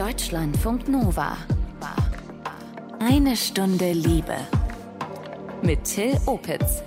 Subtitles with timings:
[0.00, 1.36] Deutschlandfunk Nova.
[3.00, 4.34] Eine Stunde Liebe.
[5.60, 6.82] Mit Till Opitz.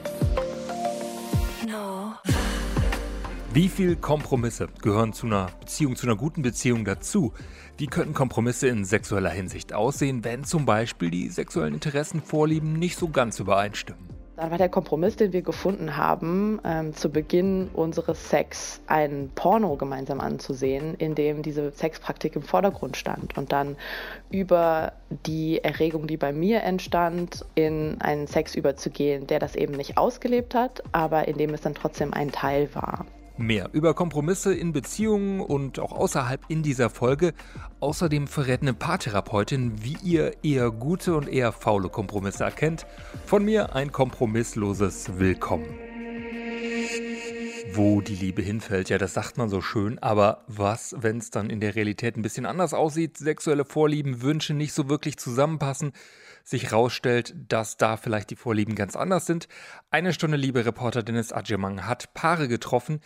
[3.53, 7.33] Wie viel Kompromisse gehören zu einer Beziehung, zu einer guten Beziehung dazu?
[7.77, 12.97] Wie könnten Kompromisse in sexueller Hinsicht aussehen, wenn zum Beispiel die sexuellen Interessen, Vorlieben nicht
[12.97, 14.12] so ganz übereinstimmen?
[14.43, 19.77] Dann war der Kompromiss, den wir gefunden haben, ähm, zu Beginn unseres Sex ein Porno
[19.77, 23.77] gemeinsam anzusehen, in dem diese Sexpraktik im Vordergrund stand und dann
[24.29, 24.91] über
[25.25, 30.55] die Erregung, die bei mir entstand, in einen Sex überzugehen, der das eben nicht ausgelebt
[30.55, 33.05] hat, aber in dem es dann trotzdem ein Teil war.
[33.37, 37.33] Mehr über Kompromisse in Beziehungen und auch außerhalb in dieser Folge.
[37.79, 42.85] Außerdem verrät eine Paartherapeutin, wie ihr eher gute und eher faule Kompromisse erkennt.
[43.25, 45.65] Von mir ein kompromissloses Willkommen.
[47.73, 51.49] Wo die Liebe hinfällt, ja, das sagt man so schön, aber was, wenn es dann
[51.49, 55.91] in der Realität ein bisschen anders aussieht, sexuelle Vorlieben, Wünsche nicht so wirklich zusammenpassen,
[56.43, 59.47] sich rausstellt, dass da vielleicht die Vorlieben ganz anders sind.
[59.89, 62.99] Eine Stunde Liebe Reporter Dennis Adjemang hat Paare getroffen,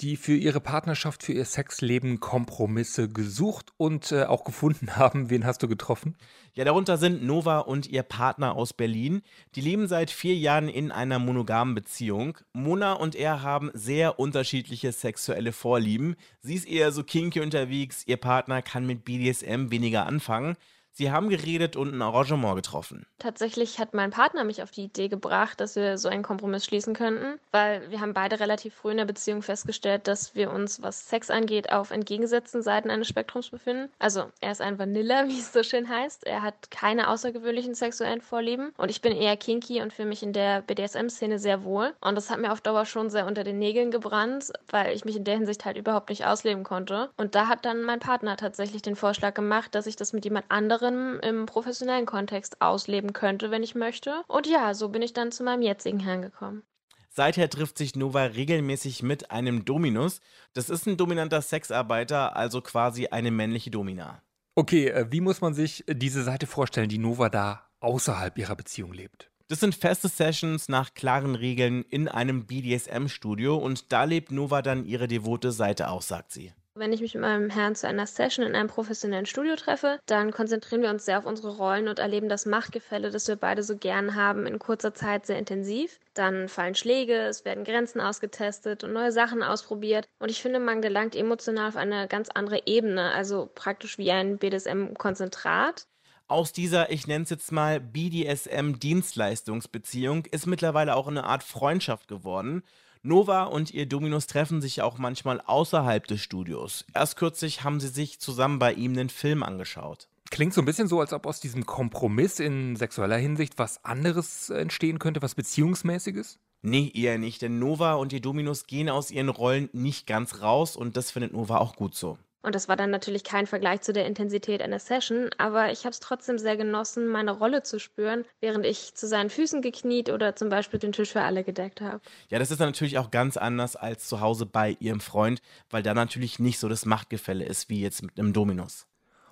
[0.00, 5.30] die für ihre Partnerschaft, für ihr Sexleben Kompromisse gesucht und äh, auch gefunden haben.
[5.30, 6.16] Wen hast du getroffen?
[6.52, 9.22] Ja, darunter sind Nova und ihr Partner aus Berlin.
[9.56, 12.38] Die leben seit vier Jahren in einer monogamen Beziehung.
[12.52, 16.14] Mona und er haben sehr unterschiedliche sexuelle Vorlieben.
[16.40, 20.56] Sie ist eher so kinky unterwegs, ihr Partner kann mit BDSM weniger anfangen.
[20.96, 23.04] Sie haben geredet und ein Arrangement getroffen.
[23.18, 26.94] Tatsächlich hat mein Partner mich auf die Idee gebracht, dass wir so einen Kompromiss schließen
[26.94, 31.08] könnten, weil wir haben beide relativ früh in der Beziehung festgestellt, dass wir uns, was
[31.08, 33.90] Sex angeht, auf entgegengesetzten Seiten eines Spektrums befinden.
[33.98, 36.28] Also er ist ein Vanilla, wie es so schön heißt.
[36.28, 40.32] Er hat keine außergewöhnlichen sexuellen Vorlieben und ich bin eher kinky und fühle mich in
[40.32, 41.92] der BDSM-Szene sehr wohl.
[42.02, 45.16] Und das hat mir auf Dauer schon sehr unter den Nägeln gebrannt, weil ich mich
[45.16, 47.10] in der Hinsicht halt überhaupt nicht ausleben konnte.
[47.16, 50.44] Und da hat dann mein Partner tatsächlich den Vorschlag gemacht, dass ich das mit jemand
[50.50, 54.22] anderem anderem im professionellen Kontext ausleben könnte, wenn ich möchte.
[54.28, 56.62] Und ja, so bin ich dann zu meinem jetzigen Herrn gekommen.
[57.08, 60.20] Seither trifft sich Nova regelmäßig mit einem Dominus.
[60.52, 64.20] Das ist ein dominanter Sexarbeiter, also quasi eine männliche Domina.
[64.56, 68.92] Okay, äh, wie muss man sich diese Seite vorstellen, die Nova da außerhalb ihrer Beziehung
[68.92, 69.30] lebt?
[69.48, 74.84] Das sind feste Sessions nach klaren Regeln in einem BDSM-Studio und da lebt Nova dann
[74.84, 76.52] ihre devote Seite aus, sagt sie.
[76.76, 80.32] Wenn ich mich mit meinem Herrn zu einer Session in einem professionellen Studio treffe, dann
[80.32, 83.76] konzentrieren wir uns sehr auf unsere Rollen und erleben das Machtgefälle, das wir beide so
[83.76, 86.00] gern haben, in kurzer Zeit sehr intensiv.
[86.14, 90.08] Dann fallen Schläge, es werden Grenzen ausgetestet und neue Sachen ausprobiert.
[90.18, 94.38] Und ich finde, man gelangt emotional auf eine ganz andere Ebene, also praktisch wie ein
[94.38, 95.86] BDSM-Konzentrat.
[96.26, 102.64] Aus dieser, ich nenne es jetzt mal BDSM-Dienstleistungsbeziehung ist mittlerweile auch eine Art Freundschaft geworden.
[103.06, 106.86] Nova und ihr Dominus treffen sich auch manchmal außerhalb des Studios.
[106.94, 110.08] Erst kürzlich haben sie sich zusammen bei ihm einen Film angeschaut.
[110.30, 114.48] Klingt so ein bisschen so, als ob aus diesem Kompromiss in sexueller Hinsicht was anderes
[114.48, 116.38] entstehen könnte, was Beziehungsmäßiges?
[116.62, 120.74] Nee, eher nicht, denn Nova und ihr Dominus gehen aus ihren Rollen nicht ganz raus
[120.74, 122.16] und das findet Nova auch gut so.
[122.44, 125.92] Und das war dann natürlich kein Vergleich zu der Intensität einer Session, aber ich habe
[125.92, 130.36] es trotzdem sehr genossen, meine Rolle zu spüren, während ich zu seinen Füßen gekniet oder
[130.36, 132.02] zum Beispiel den Tisch für alle gedeckt habe.
[132.28, 135.40] Ja, das ist dann natürlich auch ganz anders als zu Hause bei ihrem Freund,
[135.70, 138.86] weil da natürlich nicht so das Machtgefälle ist wie jetzt mit einem Dominus.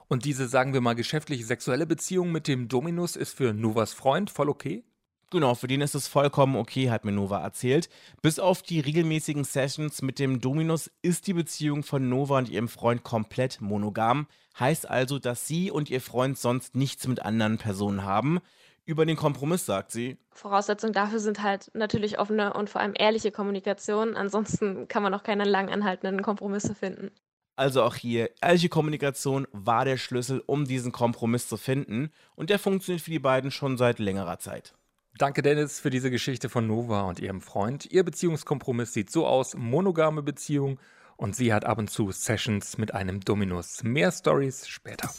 [0.09, 4.31] Und diese, sagen wir mal, geschäftliche sexuelle Beziehung mit dem Dominus ist für Novas Freund
[4.31, 4.85] voll okay?
[5.33, 7.89] Genau, für den ist es vollkommen okay, hat mir Nova erzählt.
[8.21, 12.69] Bis auf die regelmäßigen Sessions mit dem Dominus ist die Beziehung von Nova und ihrem
[12.69, 14.27] Freund komplett monogam.
[14.61, 18.41] Heißt also, dass sie und ihr Freund sonst nichts mit anderen Personen haben.
[18.85, 20.19] Über den Kompromiss sagt sie.
[20.33, 24.19] Voraussetzung dafür sind halt natürlich offene und vor allem ehrliche Kommunikation.
[24.19, 27.11] Ansonsten kann man auch keine lang anhaltenden Kompromisse finden.
[27.57, 32.13] Also auch hier, ehrliche Kommunikation war der Schlüssel, um diesen Kompromiss zu finden.
[32.35, 34.75] Und der funktioniert für die beiden schon seit längerer Zeit.
[35.19, 37.87] Danke, Dennis, für diese Geschichte von Nova und ihrem Freund.
[37.87, 40.81] Ihr Beziehungskompromiss sieht so aus: monogame Beziehung
[41.17, 43.83] und sie hat ab und zu Sessions mit einem Dominus.
[43.83, 45.11] Mehr Stories später.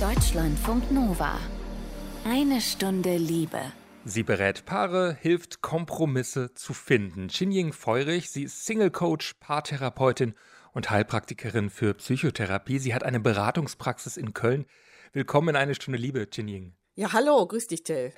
[0.00, 1.38] Deutschlandfunk Nova.
[2.24, 3.60] Eine Stunde Liebe.
[4.04, 7.28] Sie berät Paare, hilft Kompromisse zu finden.
[7.28, 10.34] Xinjing Feurig, sie ist Single Coach, Paartherapeutin
[10.72, 12.80] und Heilpraktikerin für Psychotherapie.
[12.80, 14.66] Sie hat eine Beratungspraxis in Köln.
[15.12, 16.74] Willkommen in eine Stunde Liebe, Xinjing.
[16.94, 18.12] Ja, hallo, grüß dich, Till.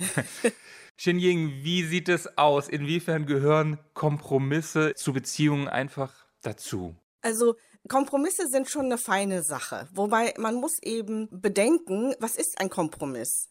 [0.96, 2.68] Xinjing, wie sieht es aus?
[2.68, 6.12] Inwiefern gehören Kompromisse zu Beziehungen einfach
[6.42, 6.96] dazu?
[7.22, 7.54] Also
[7.88, 13.48] Kompromisse sind schon eine feine Sache, wobei man muss eben bedenken, was ist ein Kompromiss?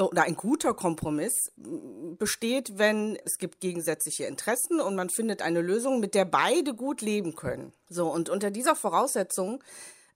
[0.00, 5.98] Oder ein guter Kompromiss besteht, wenn es gibt gegensätzliche Interessen und man findet eine Lösung,
[5.98, 7.72] mit der beide gut leben können.
[7.88, 9.60] So, und unter dieser Voraussetzung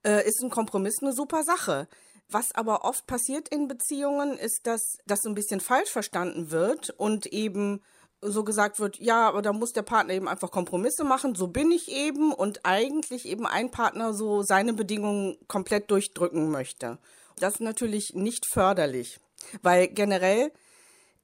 [0.03, 1.89] äh, ist ein Kompromiss eine super Sache.
[2.31, 6.91] Was aber oft passiert in Beziehungen, ist, dass das so ein bisschen falsch verstanden wird
[6.91, 7.81] und eben
[8.21, 11.71] so gesagt wird, ja, aber da muss der Partner eben einfach Kompromisse machen, so bin
[11.71, 16.99] ich eben und eigentlich eben ein Partner so seine Bedingungen komplett durchdrücken möchte.
[17.37, 19.19] Das ist natürlich nicht förderlich,
[19.61, 20.51] weil generell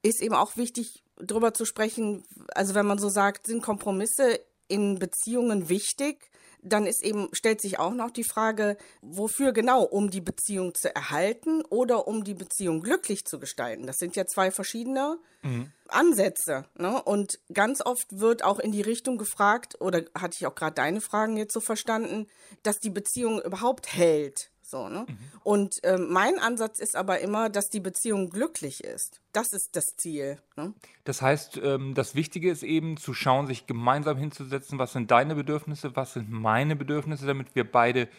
[0.01, 2.23] ist eben auch wichtig, darüber zu sprechen,
[2.53, 6.29] also wenn man so sagt, sind Kompromisse in Beziehungen wichtig,
[6.65, 10.93] dann ist eben, stellt sich auch noch die Frage, wofür genau, um die Beziehung zu
[10.93, 13.85] erhalten oder um die Beziehung glücklich zu gestalten.
[13.85, 15.71] Das sind ja zwei verschiedene mhm.
[15.87, 16.65] Ansätze.
[16.77, 17.01] Ne?
[17.03, 21.01] Und ganz oft wird auch in die Richtung gefragt, oder hatte ich auch gerade deine
[21.01, 22.27] Fragen jetzt so verstanden,
[22.63, 24.51] dass die Beziehung überhaupt hält.
[24.67, 25.05] So, ne?
[25.07, 25.17] Mhm.
[25.43, 29.21] Und äh, mein Ansatz ist aber immer, dass die Beziehung glücklich ist.
[29.31, 30.39] Das ist das Ziel.
[30.55, 30.73] Ne?
[31.03, 35.35] Das heißt, ähm, das Wichtige ist eben zu schauen, sich gemeinsam hinzusetzen, was sind deine
[35.35, 38.09] Bedürfnisse, was sind meine Bedürfnisse, damit wir beide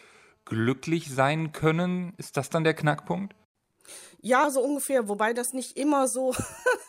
[0.45, 2.13] glücklich sein können.
[2.15, 3.35] Ist das dann der Knackpunkt?
[4.19, 6.33] Ja, so ungefähr, wobei das nicht immer so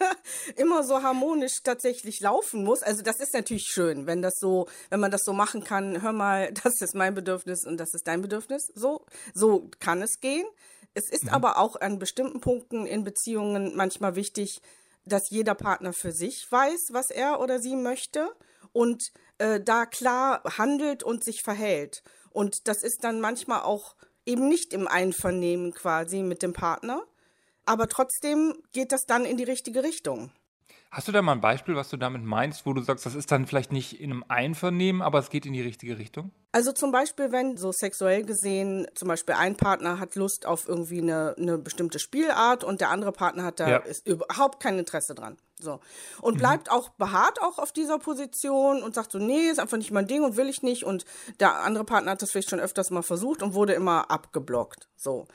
[0.56, 2.82] immer so harmonisch tatsächlich laufen muss.
[2.82, 6.12] Also das ist natürlich schön, wenn das so, wenn man das so machen kann, hör
[6.12, 8.72] mal, das ist mein Bedürfnis und das ist dein Bedürfnis.
[8.74, 9.04] So,
[9.34, 10.46] so kann es gehen.
[10.94, 11.30] Es ist mhm.
[11.30, 14.60] aber auch an bestimmten Punkten in Beziehungen manchmal wichtig,
[15.04, 18.28] dass jeder Partner für sich weiß, was er oder sie möchte
[18.72, 22.02] und äh, da klar handelt und sich verhält.
[22.30, 23.96] Und das ist dann manchmal auch
[24.26, 27.02] eben nicht im Einvernehmen quasi mit dem Partner
[27.68, 30.30] aber trotzdem geht das dann in die richtige Richtung.
[30.90, 33.30] Hast du da mal ein Beispiel, was du damit meinst, wo du sagst, das ist
[33.30, 36.30] dann vielleicht nicht in einem Einvernehmen, aber es geht in die richtige Richtung?
[36.50, 41.02] Also zum Beispiel, wenn so sexuell gesehen, zum Beispiel ein Partner hat Lust auf irgendwie
[41.02, 43.76] eine, eine bestimmte Spielart und der andere Partner hat da ja.
[43.78, 45.36] ist überhaupt kein Interesse dran.
[45.60, 45.80] So.
[46.22, 46.38] Und mhm.
[46.38, 50.06] bleibt auch beharrt auch auf dieser Position und sagt so, nee, ist einfach nicht mein
[50.06, 50.84] Ding und will ich nicht.
[50.84, 51.04] Und
[51.38, 54.88] der andere Partner hat das vielleicht schon öfters mal versucht und wurde immer abgeblockt.
[54.96, 55.26] So.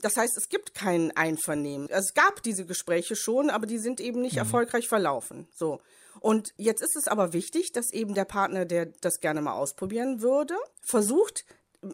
[0.00, 1.88] Das heißt, es gibt kein Einvernehmen.
[1.90, 4.40] Es gab diese Gespräche schon, aber die sind eben nicht mhm.
[4.40, 5.48] erfolgreich verlaufen.
[5.54, 5.80] So.
[6.20, 10.20] Und jetzt ist es aber wichtig, dass eben der Partner, der das gerne mal ausprobieren
[10.20, 11.44] würde, versucht,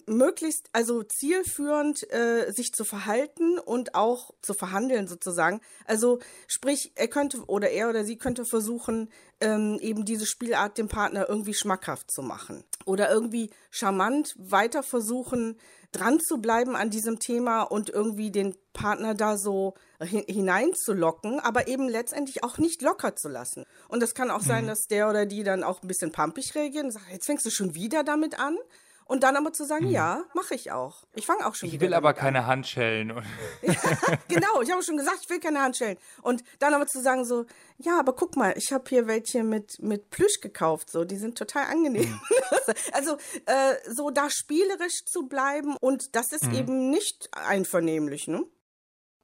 [0.06, 5.60] möglichst also zielführend äh, sich zu verhalten und auch zu verhandeln sozusagen.
[5.84, 9.10] Also sprich, er könnte oder er oder sie könnte versuchen,
[9.40, 15.58] ähm, eben diese Spielart dem Partner irgendwie schmackhaft zu machen oder irgendwie charmant weiter versuchen,
[15.94, 21.88] dran zu bleiben an diesem Thema und irgendwie den Partner da so hineinzulocken, aber eben
[21.88, 23.64] letztendlich auch nicht locker zu lassen.
[23.88, 24.46] Und das kann auch mhm.
[24.46, 27.46] sein, dass der oder die dann auch ein bisschen pampig reagieren und sagen, jetzt fängst
[27.46, 28.56] du schon wieder damit an.
[29.06, 29.92] Und dann aber zu sagen, hm.
[29.92, 31.04] ja, mache ich auch.
[31.14, 32.46] Ich fange auch schon ich will aber keine an.
[32.46, 33.10] Handschellen.
[33.62, 33.74] ja,
[34.28, 35.98] genau, ich habe schon gesagt, ich will keine Handschellen.
[36.22, 37.44] Und dann aber zu sagen so,
[37.76, 41.36] ja, aber guck mal, ich habe hier welche mit, mit Plüsch gekauft, so, die sind
[41.36, 42.04] total angenehm.
[42.04, 42.20] Hm.
[42.92, 43.16] also
[43.46, 46.54] äh, so da spielerisch zu bleiben und das ist hm.
[46.54, 48.44] eben nicht einvernehmlich, ne?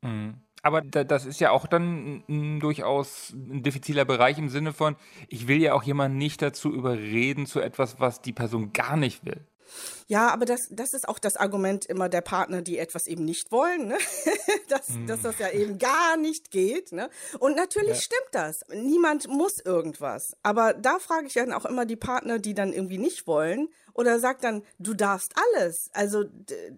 [0.05, 0.43] Hm.
[0.62, 2.23] Aber das ist ja auch dann
[2.61, 4.97] durchaus ein diffiziler Bereich im Sinne von,
[5.29, 9.25] ich will ja auch jemanden nicht dazu überreden zu etwas, was die Person gar nicht
[9.25, 9.47] will.
[10.06, 13.52] Ja, aber das, das ist auch das Argument immer der Partner, die etwas eben nicht
[13.52, 13.99] wollen, ne?
[14.69, 15.06] dass, mm.
[15.06, 16.93] dass das ja eben gar nicht geht.
[16.93, 17.11] Ne?
[17.38, 18.02] Und natürlich ja.
[18.02, 18.61] stimmt das.
[18.72, 20.37] Niemand muss irgendwas.
[20.43, 24.19] Aber da frage ich dann auch immer die Partner, die dann irgendwie nicht wollen oder
[24.19, 25.90] sagt dann, du darfst alles.
[25.93, 26.25] Also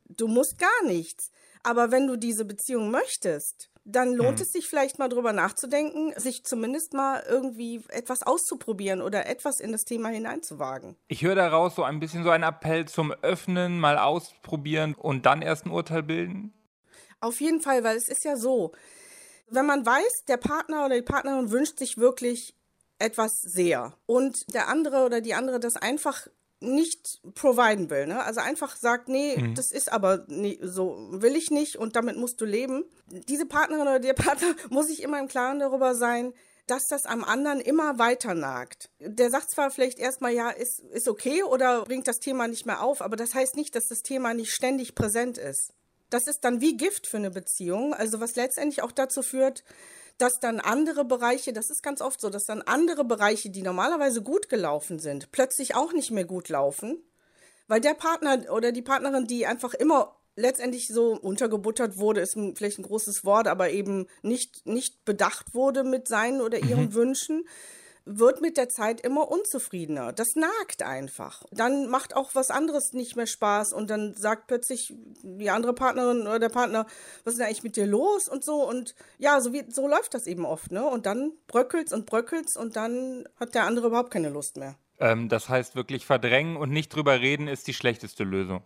[0.09, 1.31] du musst gar nichts.
[1.63, 4.43] Aber wenn du diese Beziehung möchtest, dann lohnt hm.
[4.43, 9.73] es sich vielleicht mal drüber nachzudenken, sich zumindest mal irgendwie etwas auszuprobieren oder etwas in
[9.73, 10.97] das Thema hineinzuwagen.
[11.09, 15.43] Ich höre daraus so ein bisschen so einen Appell zum Öffnen, mal ausprobieren und dann
[15.43, 16.53] erst ein Urteil bilden.
[17.21, 18.73] Auf jeden Fall, weil es ist ja so,
[19.49, 22.57] wenn man weiß, der Partner oder die Partnerin wünscht sich wirklich
[22.99, 26.29] etwas sehr und der andere oder die andere das einfach
[26.63, 28.07] nicht providen will.
[28.07, 28.23] Ne?
[28.23, 29.55] Also einfach sagt, nee, mhm.
[29.55, 32.85] das ist aber nie, so, will ich nicht und damit musst du leben.
[33.07, 36.33] Diese Partnerin oder der Partner muss sich immer im Klaren darüber sein,
[36.67, 38.91] dass das am anderen immer weiter nagt.
[39.01, 42.83] Der sagt zwar vielleicht erstmal, ja, ist, ist okay oder bringt das Thema nicht mehr
[42.83, 45.73] auf, aber das heißt nicht, dass das Thema nicht ständig präsent ist.
[46.09, 49.65] Das ist dann wie Gift für eine Beziehung, also was letztendlich auch dazu führt,
[50.19, 54.23] dass dann andere Bereiche, das ist ganz oft so, dass dann andere Bereiche, die normalerweise
[54.23, 57.03] gut gelaufen sind, plötzlich auch nicht mehr gut laufen,
[57.69, 62.79] weil der Partner oder die Partnerin, die einfach immer letztendlich so untergebuttert wurde, ist vielleicht
[62.79, 66.95] ein großes Wort, aber eben nicht, nicht bedacht wurde mit seinen oder ihren mhm.
[66.95, 67.45] Wünschen,
[68.05, 70.13] wird mit der Zeit immer unzufriedener.
[70.13, 71.45] Das nagt einfach.
[71.51, 76.23] Dann macht auch was anderes nicht mehr Spaß und dann sagt plötzlich die andere Partnerin
[76.23, 76.87] oder der Partner,
[77.25, 80.15] was ist denn eigentlich mit dir los und so und ja, so wie so läuft
[80.15, 80.85] das eben oft, ne?
[80.85, 84.77] Und dann bröckelt's und bröckelt's und dann hat der andere überhaupt keine Lust mehr.
[84.99, 88.63] Ähm, das heißt wirklich verdrängen und nicht drüber reden ist die schlechteste Lösung.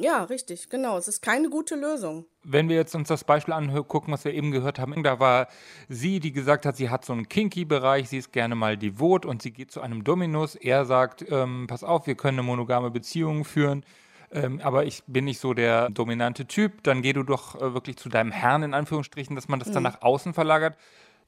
[0.00, 0.96] Ja, richtig, genau.
[0.96, 2.24] Es ist keine gute Lösung.
[2.44, 5.48] Wenn wir jetzt uns das Beispiel angucken, was wir eben gehört haben, da war
[5.88, 9.42] sie, die gesagt hat, sie hat so einen Kinky-Bereich, sie ist gerne mal devot und
[9.42, 10.54] sie geht zu einem Dominus.
[10.54, 13.84] Er sagt, ähm, pass auf, wir können eine monogame Beziehung führen.
[14.30, 17.96] Ähm, aber ich bin nicht so der dominante Typ, dann geh du doch äh, wirklich
[17.96, 19.74] zu deinem Herrn in Anführungsstrichen, dass man das mhm.
[19.74, 20.76] dann nach außen verlagert.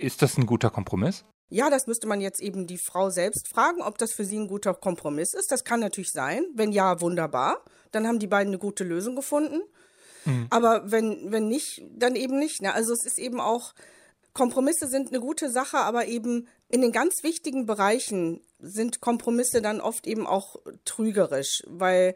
[0.00, 1.24] Ist das ein guter Kompromiss?
[1.50, 4.48] Ja, das müsste man jetzt eben die Frau selbst fragen, ob das für sie ein
[4.48, 5.50] guter Kompromiss ist.
[5.50, 6.46] Das kann natürlich sein.
[6.54, 7.64] Wenn ja, wunderbar.
[7.90, 9.60] Dann haben die beiden eine gute Lösung gefunden.
[10.24, 10.46] Mhm.
[10.50, 12.62] Aber wenn, wenn nicht, dann eben nicht.
[12.62, 12.72] Ne?
[12.72, 13.74] Also es ist eben auch,
[14.32, 19.80] Kompromisse sind eine gute Sache, aber eben in den ganz wichtigen Bereichen sind Kompromisse dann
[19.80, 22.14] oft eben auch trügerisch, weil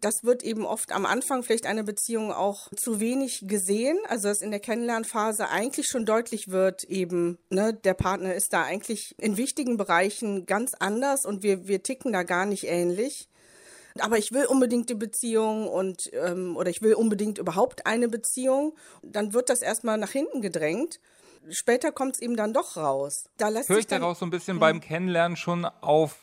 [0.00, 3.98] das wird eben oft am Anfang vielleicht einer Beziehung auch zu wenig gesehen.
[4.08, 8.62] Also dass in der Kennenlernphase eigentlich schon deutlich wird, eben, ne, der Partner ist da
[8.62, 13.28] eigentlich in wichtigen Bereichen ganz anders und wir, wir ticken da gar nicht ähnlich.
[13.98, 18.74] Aber ich will unbedingt die Beziehung und ähm, oder ich will unbedingt überhaupt eine Beziehung.
[19.02, 20.98] Dann wird das erstmal nach hinten gedrängt
[21.50, 23.24] später kommt es eben dann doch raus.
[23.36, 24.60] Da lässt Höre ich daraus so ein bisschen hm.
[24.60, 26.21] beim Kennenlernen schon auf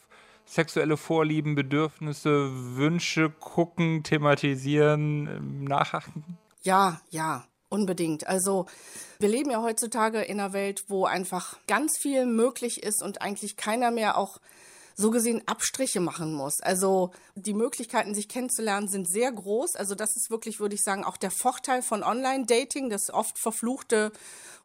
[0.49, 6.37] sexuelle Vorlieben, Bedürfnisse, Wünsche gucken, thematisieren, ähm, nachhaken?
[6.63, 8.27] Ja, ja, unbedingt.
[8.27, 8.65] Also
[9.19, 13.57] wir leben ja heutzutage in einer Welt, wo einfach ganz viel möglich ist und eigentlich
[13.57, 14.39] keiner mehr auch
[14.95, 16.59] so gesehen Abstriche machen muss.
[16.59, 19.75] Also die Möglichkeiten, sich kennenzulernen, sind sehr groß.
[19.75, 24.11] Also das ist wirklich, würde ich sagen, auch der Vorteil von Online-Dating, das oft verfluchte,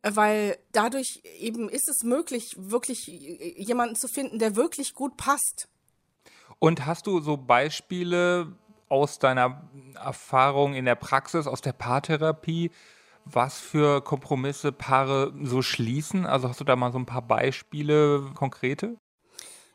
[0.03, 5.69] weil dadurch eben ist es möglich, wirklich jemanden zu finden, der wirklich gut passt.
[6.59, 8.57] Und hast du so Beispiele
[8.89, 12.71] aus deiner Erfahrung in der Praxis, aus der Paartherapie,
[13.25, 16.27] was für Kompromisse Paare so schließen?
[16.27, 18.97] Also hast du da mal so ein paar Beispiele, konkrete?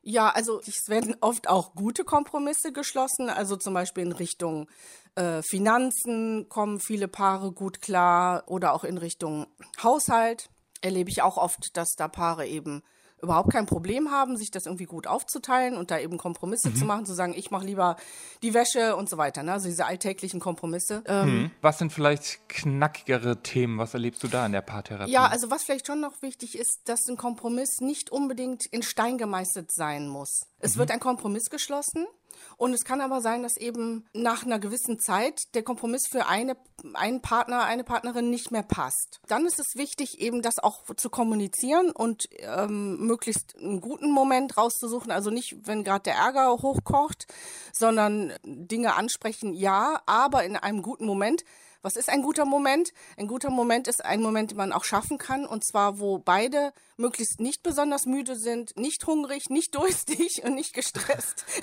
[0.01, 3.29] Ja, also es werden oft auch gute Kompromisse geschlossen.
[3.29, 4.67] Also zum Beispiel in Richtung
[5.15, 9.47] äh, Finanzen kommen viele Paare gut klar oder auch in Richtung
[9.83, 10.49] Haushalt
[10.81, 12.83] erlebe ich auch oft, dass da Paare eben
[13.21, 16.75] überhaupt kein Problem haben, sich das irgendwie gut aufzuteilen und da eben Kompromisse mhm.
[16.75, 17.95] zu machen, zu sagen, ich mache lieber
[18.41, 19.43] die Wäsche und so weiter.
[19.43, 19.53] Ne?
[19.53, 21.03] Also diese alltäglichen Kompromisse.
[21.05, 21.51] Ähm, mhm.
[21.61, 23.77] Was sind vielleicht knackigere Themen?
[23.77, 25.11] Was erlebst du da in der Paartherapie?
[25.11, 29.17] Ja, also was vielleicht schon noch wichtig ist, dass ein Kompromiss nicht unbedingt in Stein
[29.17, 30.41] gemeißelt sein muss.
[30.59, 30.79] Es mhm.
[30.79, 32.05] wird ein Kompromiss geschlossen
[32.57, 36.57] und es kann aber sein, dass eben nach einer gewissen Zeit der Kompromiss für eine,
[36.93, 39.19] einen Partner, eine Partnerin nicht mehr passt.
[39.27, 44.57] Dann ist es wichtig, eben das auch zu kommunizieren und ähm, möglichst einen guten Moment
[44.57, 45.11] rauszusuchen.
[45.11, 47.27] Also nicht, wenn gerade der Ärger hochkocht,
[47.73, 51.43] sondern Dinge ansprechen, ja, aber in einem guten Moment
[51.81, 52.93] was ist ein guter Moment?
[53.17, 56.73] Ein guter Moment ist ein Moment, den man auch schaffen kann, und zwar, wo beide
[56.97, 61.45] möglichst nicht besonders müde sind, nicht hungrig, nicht durstig und nicht gestresst.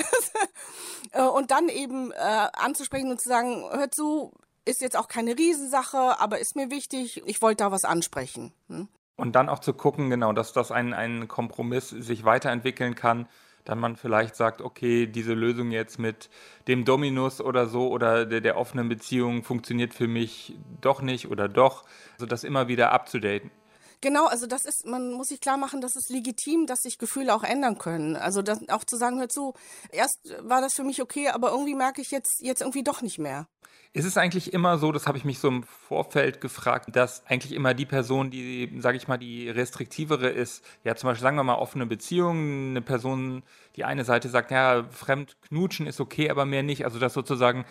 [1.12, 4.32] Äh, und dann eben äh, anzusprechen und zu sagen, hör zu,
[4.64, 8.52] ist jetzt auch keine Riesensache, aber ist mir wichtig, ich wollte da was ansprechen.
[8.68, 8.88] Hm?
[9.14, 13.28] Und dann auch zu gucken, genau, dass das ein, ein Kompromiss sich weiterentwickeln kann
[13.66, 16.30] dann man vielleicht sagt, okay, diese Lösung jetzt mit
[16.68, 21.48] dem Dominus oder so oder der, der offenen Beziehung funktioniert für mich doch nicht oder
[21.48, 21.84] doch.
[22.14, 23.50] Also das immer wieder abzudaten.
[24.00, 27.34] Genau, also das ist, man muss sich klar machen, das ist legitim, dass sich Gefühle
[27.34, 28.16] auch ändern können.
[28.16, 29.54] Also das, auch zu sagen, hör zu,
[29.90, 33.18] erst war das für mich okay, aber irgendwie merke ich jetzt, jetzt irgendwie doch nicht
[33.18, 33.46] mehr.
[33.92, 37.52] Ist es eigentlich immer so, das habe ich mich so im Vorfeld gefragt, dass eigentlich
[37.52, 41.44] immer die Person, die, sage ich mal, die restriktivere ist, ja zum Beispiel sagen wir
[41.44, 43.42] mal offene Beziehung, eine Person,
[43.76, 47.64] die eine Seite sagt, ja, fremd knutschen ist okay, aber mehr nicht, also dass sozusagen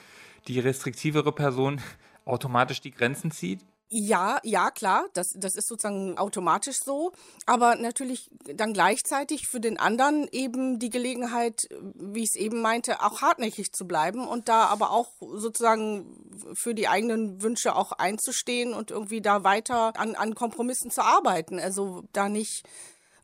[0.48, 1.80] die restriktivere Person
[2.26, 3.64] automatisch die Grenzen zieht?
[3.98, 7.14] Ja, ja, klar, das, das ist sozusagen automatisch so.
[7.46, 13.02] Aber natürlich dann gleichzeitig für den anderen eben die Gelegenheit, wie ich es eben meinte,
[13.02, 18.74] auch hartnäckig zu bleiben und da aber auch sozusagen für die eigenen Wünsche auch einzustehen
[18.74, 21.58] und irgendwie da weiter an, an Kompromissen zu arbeiten.
[21.58, 22.66] Also da nicht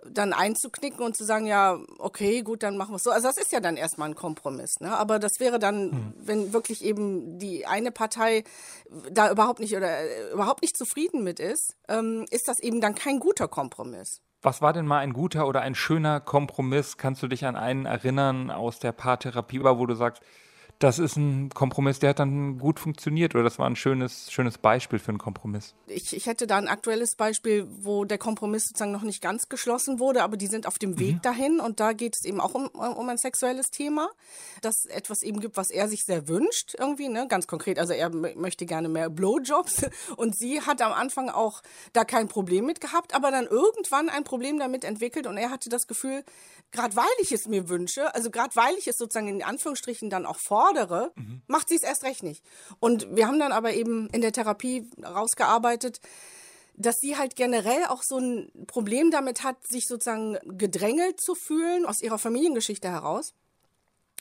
[0.10, 3.12] dann einzuknicken und zu sagen, ja, okay, gut, dann machen wir es so.
[3.12, 4.80] Also das ist ja dann erstmal ein Kompromiss.
[4.80, 4.96] Ne?
[4.96, 6.14] Aber das wäre dann, hm.
[6.18, 8.44] wenn wirklich eben die eine Partei
[9.12, 12.96] da überhaupt nicht oder äh, überhaupt nicht zufrieden mit ist, ähm, ist das eben dann
[12.96, 14.22] kein guter Kompromiss.
[14.42, 16.98] Was war denn mal ein guter oder ein schöner Kompromiss?
[16.98, 20.24] Kannst du dich an einen erinnern aus der Paartherapie, wo du sagst,
[20.84, 24.58] das ist ein Kompromiss, der hat dann gut funktioniert oder das war ein schönes, schönes
[24.58, 25.76] Beispiel für einen Kompromiss.
[25.86, 30.00] Ich, ich hätte da ein aktuelles Beispiel, wo der Kompromiss sozusagen noch nicht ganz geschlossen
[30.00, 31.22] wurde, aber die sind auf dem Weg mhm.
[31.22, 34.10] dahin und da geht es eben auch um, um ein sexuelles Thema,
[34.62, 37.28] dass etwas eben gibt, was er sich sehr wünscht irgendwie, ne?
[37.28, 37.78] ganz konkret.
[37.78, 39.86] Also er möchte gerne mehr Blowjobs
[40.18, 41.62] und sie hat am Anfang auch
[41.94, 45.70] da kein Problem mit gehabt, aber dann irgendwann ein Problem damit entwickelt und er hatte
[45.70, 46.24] das Gefühl,
[46.72, 50.26] gerade weil ich es mir wünsche, also gerade weil ich es sozusagen in Anführungsstrichen dann
[50.26, 51.42] auch fordere, fordere, mhm.
[51.48, 52.44] macht sie es erst recht nicht.
[52.80, 56.00] Und wir haben dann aber eben in der Therapie rausgearbeitet,
[56.76, 61.86] dass sie halt generell auch so ein Problem damit hat, sich sozusagen gedrängelt zu fühlen
[61.86, 63.34] aus ihrer Familiengeschichte heraus.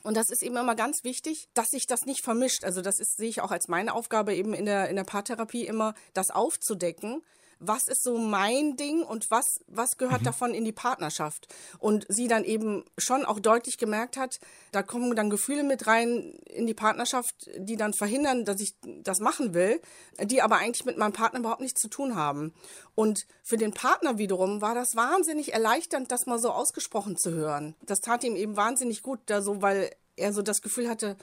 [0.02, 2.64] Und das ist eben immer ganz wichtig, dass sich das nicht vermischt.
[2.64, 5.66] Also das ist, sehe ich auch als meine Aufgabe eben in der, in der Paartherapie
[5.66, 7.22] immer, das aufzudecken,
[7.60, 10.24] was ist so mein Ding und was, was gehört mhm.
[10.24, 11.46] davon in die Partnerschaft.
[11.78, 14.40] Und sie dann eben schon auch deutlich gemerkt hat,
[14.72, 19.20] da kommen dann Gefühle mit rein in die Partnerschaft, die dann verhindern, dass ich das
[19.20, 19.80] machen will,
[20.22, 22.54] die aber eigentlich mit meinem Partner überhaupt nichts zu tun haben.
[22.94, 27.76] Und für den Partner wiederum war das wahnsinnig erleichternd, das mal so ausgesprochen zu hören.
[27.82, 31.16] Das tat ihm eben wahnsinnig gut, da so, weil er so das Gefühl hatte,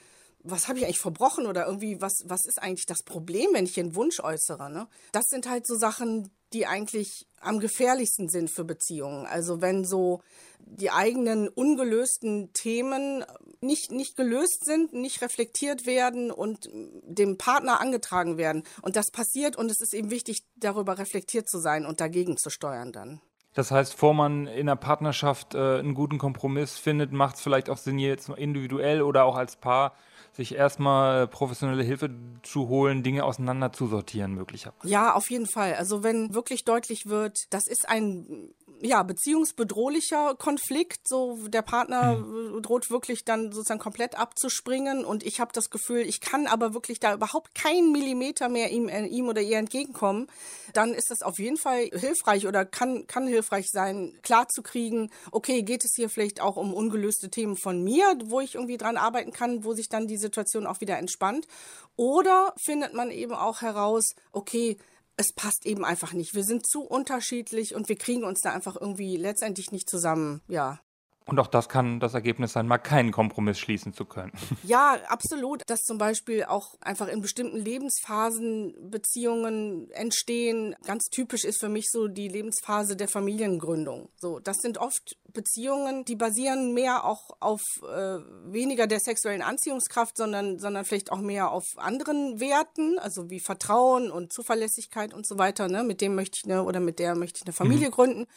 [0.43, 3.79] was habe ich eigentlich verbrochen oder irgendwie, was, was ist eigentlich das Problem, wenn ich
[3.79, 4.69] einen Wunsch äußere?
[4.69, 4.87] Ne?
[5.11, 9.25] Das sind halt so Sachen, die eigentlich am gefährlichsten sind für Beziehungen.
[9.25, 10.21] Also wenn so
[10.59, 13.23] die eigenen ungelösten Themen
[13.61, 18.63] nicht, nicht gelöst sind, nicht reflektiert werden und dem Partner angetragen werden.
[18.81, 22.49] Und das passiert und es ist eben wichtig, darüber reflektiert zu sein und dagegen zu
[22.49, 23.21] steuern dann.
[23.53, 27.69] Das heißt, vor man in der Partnerschaft äh, einen guten Kompromiss findet, macht es vielleicht
[27.69, 29.93] auch Sinn, jetzt individuell oder auch als Paar
[30.37, 32.11] sich erstmal professionelle Hilfe
[32.43, 34.87] zu holen, Dinge auseinander zu sortieren, möglicherweise.
[34.87, 35.73] Ja, auf jeden Fall.
[35.73, 41.07] Also wenn wirklich deutlich wird, das ist ein ja, beziehungsbedrohlicher Konflikt.
[41.07, 42.61] So der Partner mhm.
[42.61, 46.99] droht wirklich dann sozusagen komplett abzuspringen und ich habe das Gefühl, ich kann aber wirklich
[46.99, 50.27] da überhaupt keinen Millimeter mehr ihm, äh, ihm oder ihr entgegenkommen.
[50.73, 55.09] Dann ist das auf jeden Fall hilfreich oder kann, kann hilfreich sein, klar zu kriegen,
[55.31, 58.97] okay, geht es hier vielleicht auch um ungelöste Themen von mir, wo ich irgendwie dran
[58.97, 61.47] arbeiten kann, wo sich dann die Situation auch wieder entspannt.
[61.95, 64.77] Oder findet man eben auch heraus, okay,
[65.17, 66.35] es passt eben einfach nicht.
[66.35, 70.41] Wir sind zu unterschiedlich und wir kriegen uns da einfach irgendwie letztendlich nicht zusammen.
[70.47, 70.79] Ja.
[71.27, 74.31] Und auch das kann das Ergebnis sein, mal keinen Kompromiss schließen zu können.
[74.63, 75.63] Ja, absolut.
[75.67, 80.75] Dass zum Beispiel auch einfach in bestimmten Lebensphasen Beziehungen entstehen.
[80.85, 84.09] Ganz typisch ist für mich so die Lebensphase der Familiengründung.
[84.17, 90.17] So, das sind oft Beziehungen, die basieren mehr auch auf äh, weniger der sexuellen Anziehungskraft,
[90.17, 95.37] sondern, sondern vielleicht auch mehr auf anderen Werten, also wie Vertrauen und Zuverlässigkeit und so
[95.37, 95.67] weiter.
[95.67, 95.83] Ne?
[95.83, 97.91] Mit dem möchte ich eine oder mit der möchte ich eine Familie mhm.
[97.91, 98.27] gründen.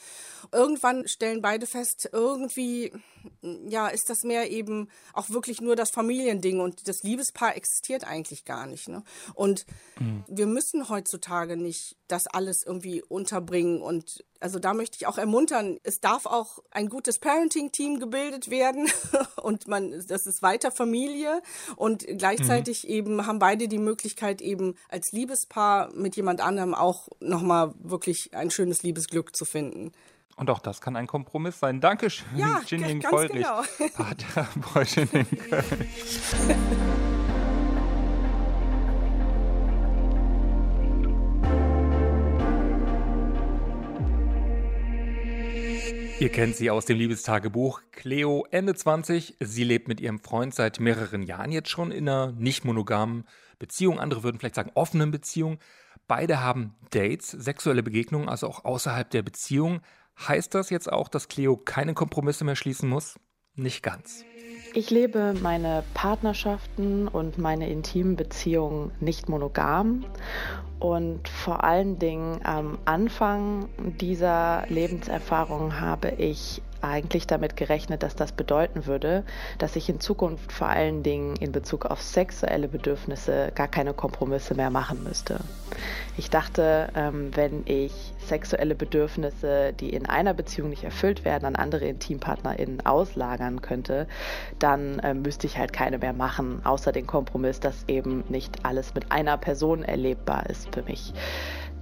[0.52, 2.92] Irgendwann stellen beide fest, irgendwie
[3.42, 8.44] ja, ist das mehr eben auch wirklich nur das Familiending und das Liebespaar existiert eigentlich
[8.44, 8.88] gar nicht.
[8.88, 9.02] Ne?
[9.34, 9.66] Und
[9.98, 10.24] mhm.
[10.28, 15.78] wir müssen heutzutage nicht das alles irgendwie unterbringen und also da möchte ich auch ermuntern,
[15.82, 18.90] es darf auch ein gutes Parenting-Team gebildet werden
[19.42, 21.42] und man, das ist weiter Familie
[21.76, 22.90] und gleichzeitig mhm.
[22.90, 28.50] eben haben beide die Möglichkeit eben als Liebespaar mit jemand anderem auch nochmal wirklich ein
[28.50, 29.92] schönes Liebesglück zu finden.
[30.40, 31.82] Und auch das kann ein Kompromiss sein.
[31.82, 33.62] Dankeschön, ja, Jinling Goldrich, genau.
[33.94, 35.86] Paartherapeutin in Köln.
[46.20, 47.82] Ihr kennt sie aus dem Liebestagebuch.
[47.92, 49.36] Cleo, Ende 20.
[49.40, 53.24] Sie lebt mit ihrem Freund seit mehreren Jahren jetzt schon in einer nicht monogamen
[53.58, 54.00] Beziehung.
[54.00, 55.58] Andere würden vielleicht sagen offenen Beziehung.
[56.08, 59.82] Beide haben Dates, sexuelle Begegnungen, also auch außerhalb der Beziehung.
[60.26, 63.18] Heißt das jetzt auch, dass Cleo keine Kompromisse mehr schließen muss?
[63.54, 64.24] Nicht ganz.
[64.74, 70.04] Ich lebe meine Partnerschaften und meine intimen Beziehungen nicht monogam
[70.78, 73.68] und vor allen Dingen am Anfang
[74.00, 79.24] dieser Lebenserfahrung habe ich eigentlich damit gerechnet, dass das bedeuten würde,
[79.58, 84.54] dass ich in Zukunft vor allen Dingen in Bezug auf sexuelle Bedürfnisse gar keine Kompromisse
[84.54, 85.40] mehr machen müsste.
[86.16, 91.56] Ich dachte, ähm, wenn ich sexuelle Bedürfnisse, die in einer Beziehung nicht erfüllt werden, an
[91.56, 94.06] andere IntimpartnerInnen auslagern könnte,
[94.58, 98.94] dann ähm, müsste ich halt keine mehr machen, außer den Kompromiss, dass eben nicht alles
[98.94, 101.12] mit einer Person erlebbar ist für mich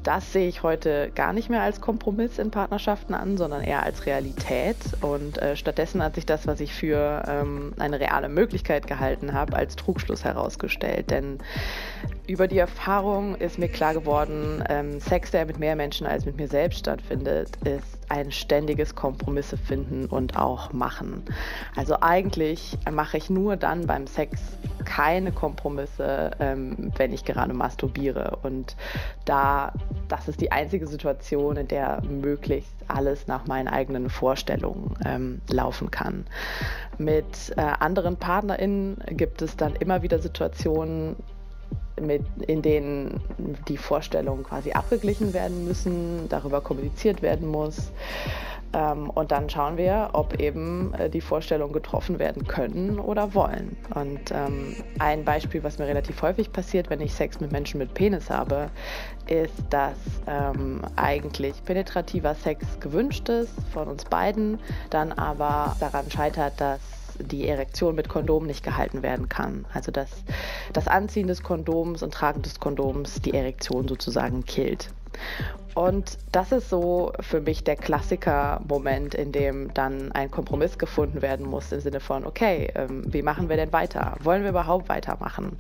[0.09, 4.07] das sehe ich heute gar nicht mehr als Kompromiss in Partnerschaften an, sondern eher als
[4.07, 4.79] Realität.
[5.03, 9.55] Und äh, stattdessen hat sich das, was ich für ähm, eine reale Möglichkeit gehalten habe,
[9.55, 11.11] als Trugschluss herausgestellt.
[11.11, 11.37] Denn
[12.27, 16.39] über die Erfahrung ist mir klar geworden, ähm, Sex, der mit mehr Menschen als mit
[16.39, 21.25] mir selbst stattfindet, ist ein ständiges Kompromisse finden und auch machen.
[21.77, 24.41] Also eigentlich mache ich nur dann beim Sex
[24.85, 28.39] keine Kompromisse, ähm, wenn ich gerade masturbiere.
[28.43, 28.77] Und
[29.25, 29.73] da,
[30.09, 35.91] das ist die einzige Situation, in der möglichst alles nach meinen eigenen Vorstellungen ähm, laufen
[35.91, 36.25] kann.
[36.97, 41.17] Mit äh, anderen PartnerInnen gibt es dann immer wieder Situationen,
[42.01, 43.21] mit, in denen
[43.69, 47.93] die Vorstellungen quasi abgeglichen werden müssen, darüber kommuniziert werden muss.
[48.75, 53.77] Ähm, und dann schauen wir, ob eben äh, die Vorstellungen getroffen werden können oder wollen.
[53.95, 57.95] Und ähm, ein Beispiel, was mir relativ häufig passiert, wenn ich Sex mit Menschen mit
[57.95, 58.69] Penis habe,
[59.27, 64.59] ist, dass ähm, eigentlich penetrativer Sex gewünscht ist von uns beiden,
[64.91, 66.81] dann aber daran scheitert, dass
[67.19, 69.65] die Erektion mit Kondom nicht gehalten werden kann.
[69.73, 70.11] Also dass
[70.73, 74.91] das Anziehen des Kondoms und Tragen des Kondoms die Erektion sozusagen killt.
[75.79, 81.47] Und das ist so für mich der Klassiker-Moment, in dem dann ein Kompromiss gefunden werden
[81.47, 84.17] muss im Sinne von, okay, ähm, wie machen wir denn weiter?
[84.25, 85.57] Wollen wir überhaupt weitermachen?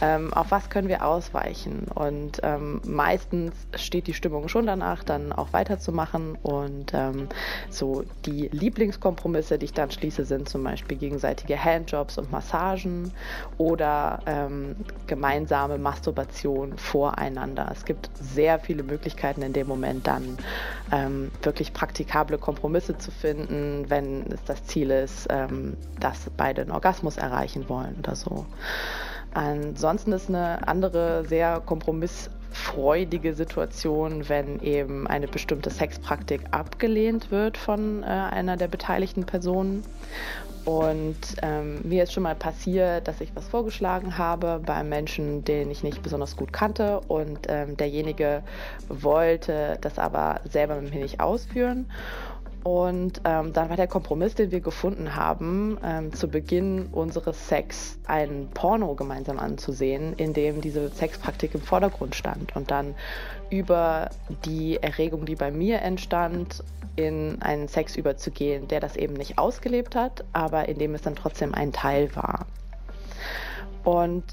[0.00, 1.88] Ähm, auf was können wir ausweichen?
[1.92, 6.38] Und ähm, meistens steht die Stimmung schon danach, dann auch weiterzumachen.
[6.44, 7.26] Und ähm,
[7.68, 13.10] so die Lieblingskompromisse, die ich dann schließe, sind zum Beispiel gegenseitige Handjobs und Massagen
[13.58, 14.76] oder ähm,
[15.08, 17.68] gemeinsame Masturbation voreinander.
[17.72, 20.38] Es gibt sehr viele Möglichkeiten, in dem Moment dann
[20.92, 26.70] ähm, wirklich praktikable Kompromisse zu finden, wenn es das Ziel ist, ähm, dass beide einen
[26.70, 28.46] Orgasmus erreichen wollen oder so.
[29.34, 38.02] Ansonsten ist eine andere sehr kompromissfreudige Situation, wenn eben eine bestimmte Sexpraktik abgelehnt wird von
[38.02, 39.82] äh, einer der beteiligten Personen
[40.66, 45.44] und ähm, mir ist schon mal passiert, dass ich was vorgeschlagen habe bei einem Menschen,
[45.44, 47.00] den ich nicht besonders gut kannte.
[47.06, 48.42] Und ähm, derjenige
[48.88, 51.86] wollte das aber selber mit mir nicht ausführen.
[52.66, 57.96] Und ähm, dann war der Kompromiss, den wir gefunden haben, ähm, zu Beginn unseres Sex
[58.08, 62.56] ein Porno gemeinsam anzusehen, in dem diese Sexpraktik im Vordergrund stand.
[62.56, 62.96] Und dann
[63.50, 64.10] über
[64.44, 66.64] die Erregung, die bei mir entstand,
[66.96, 71.14] in einen Sex überzugehen, der das eben nicht ausgelebt hat, aber in dem es dann
[71.14, 72.46] trotzdem ein Teil war.
[73.84, 74.24] Und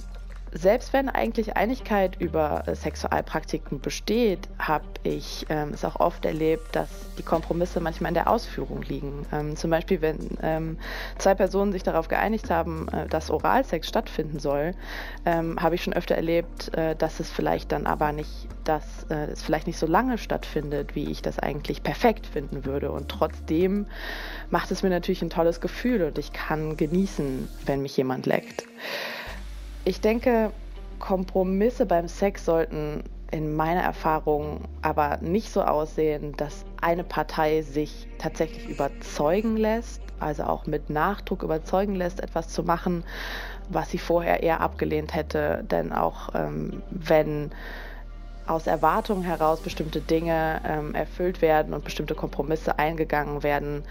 [0.53, 6.89] selbst wenn eigentlich Einigkeit über Sexualpraktiken besteht, habe ich ähm, es auch oft erlebt, dass
[7.17, 9.25] die Kompromisse manchmal in der Ausführung liegen.
[9.31, 10.77] Ähm, zum Beispiel, wenn ähm,
[11.17, 14.75] zwei Personen sich darauf geeinigt haben, äh, dass Oralsex stattfinden soll,
[15.25, 19.31] ähm, habe ich schon öfter erlebt, äh, dass es vielleicht dann aber nicht, dass äh,
[19.31, 22.91] es vielleicht nicht so lange stattfindet, wie ich das eigentlich perfekt finden würde.
[22.91, 23.87] Und trotzdem
[24.51, 28.65] macht es mir natürlich ein tolles Gefühl und ich kann genießen, wenn mich jemand leckt.
[29.85, 30.51] Ich denke,
[30.99, 38.07] Kompromisse beim Sex sollten in meiner Erfahrung aber nicht so aussehen, dass eine Partei sich
[38.17, 43.03] tatsächlich überzeugen lässt, also auch mit Nachdruck überzeugen lässt, etwas zu machen,
[43.69, 45.65] was sie vorher eher abgelehnt hätte.
[45.69, 47.51] Denn auch ähm, wenn
[48.47, 53.83] aus Erwartungen heraus bestimmte Dinge ähm, erfüllt werden und bestimmte Kompromisse eingegangen werden,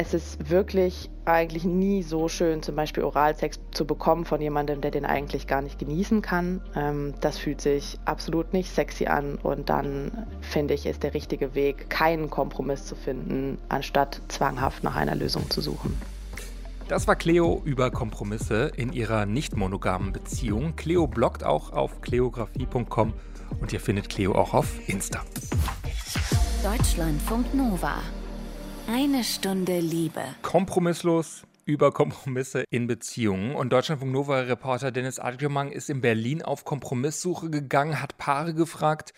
[0.00, 4.92] es ist wirklich eigentlich nie so schön, zum Beispiel Oralsex zu bekommen von jemandem, der
[4.92, 6.60] den eigentlich gar nicht genießen kann.
[6.76, 11.56] Ähm, das fühlt sich absolut nicht sexy an und dann finde ich, ist der richtige
[11.56, 16.00] Weg, keinen Kompromiss zu finden, anstatt zwanghaft nach einer Lösung zu suchen.
[16.86, 20.76] Das war Cleo über Kompromisse in ihrer nicht monogamen Beziehung.
[20.76, 23.14] Cleo bloggt auch auf kleografie.com
[23.60, 25.22] und ihr findet Cleo auch auf Insta.
[26.62, 27.96] Deutschlandfunk Nova.
[28.90, 30.22] Eine Stunde Liebe.
[30.40, 33.54] Kompromisslos über Kompromisse in Beziehungen.
[33.54, 39.12] Und Deutschlandfunk Nova-Reporter Dennis Adjomang ist in Berlin auf Kompromisssuche gegangen, hat Paare gefragt,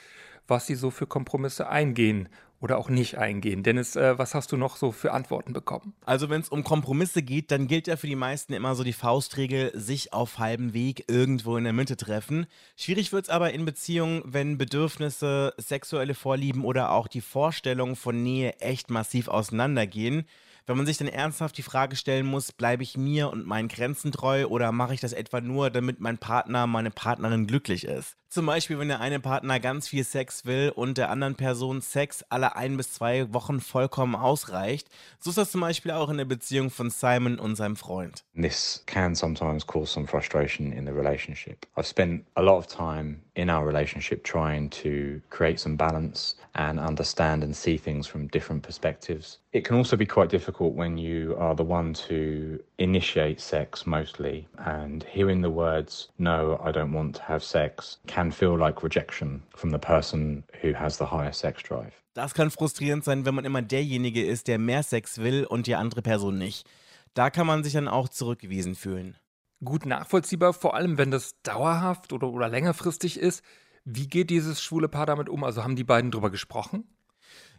[0.48, 2.28] was sie so für Kompromisse eingehen
[2.61, 3.62] oder auch nicht eingehen.
[3.62, 5.94] Dennis, äh, was hast du noch so für Antworten bekommen?
[6.05, 8.92] Also wenn es um Kompromisse geht, dann gilt ja für die meisten immer so die
[8.92, 12.46] Faustregel, sich auf halbem Weg irgendwo in der Mitte treffen.
[12.77, 18.23] Schwierig wird es aber in Beziehungen, wenn Bedürfnisse, sexuelle Vorlieben oder auch die Vorstellung von
[18.23, 20.27] Nähe echt massiv auseinandergehen
[20.70, 24.12] wenn man sich dann ernsthaft die Frage stellen muss, bleibe ich mir und meinen Grenzen
[24.12, 28.19] treu oder mache ich das etwa nur, damit mein Partner, meine Partnerin glücklich ist?
[28.32, 32.24] Zum Beispiel, wenn der eine Partner ganz viel Sex will und der anderen Person Sex
[32.28, 34.86] alle ein bis zwei Wochen vollkommen ausreicht.
[35.18, 38.22] So ist das zum Beispiel auch in der Beziehung von Simon und seinem Freund.
[38.40, 41.66] This can sometimes cause some frustration in the relationship.
[41.74, 46.78] I've spent a lot of time in our relationship trying to create some balance and
[46.78, 49.38] understand and see things from different perspectives.
[49.52, 54.46] It can also be quite difficult when you are the one to initiate sex mostly
[54.58, 59.42] and hearing the words, no, I don't want to have sex, can feel like rejection
[59.54, 61.92] from the person who has the higher sex drive.
[62.14, 65.76] Das kann frustrierend sein, wenn man immer derjenige ist, der mehr Sex will und die
[65.76, 66.68] andere Person nicht.
[67.14, 69.16] Da kann man sich dann auch zurückgewiesen fühlen.
[69.64, 73.44] Gut nachvollziehbar, vor allem wenn das dauerhaft oder, oder längerfristig ist.
[73.85, 75.44] Wie geht dieses schwule Paar damit um?
[75.44, 76.85] Also haben die beiden drüber gesprochen?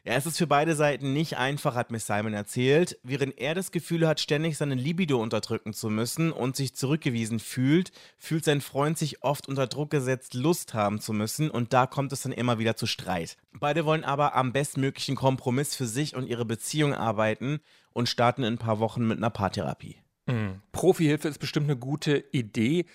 [0.03, 2.97] Ja, es ist für beide Seiten nicht einfach, hat Miss Simon erzählt.
[3.03, 7.91] Während er das Gefühl hat, ständig seine Libido unterdrücken zu müssen und sich zurückgewiesen fühlt,
[8.17, 12.11] fühlt sein Freund sich oft unter Druck gesetzt, Lust haben zu müssen und da kommt
[12.13, 13.37] es dann immer wieder zu Streit.
[13.53, 17.59] Beide wollen aber am bestmöglichen Kompromiss für sich und ihre Beziehung arbeiten
[17.93, 19.97] und starten in ein paar Wochen mit einer Paartherapie.
[20.25, 20.61] Mhm.
[20.71, 22.85] Profihilfe ist bestimmt eine gute Idee.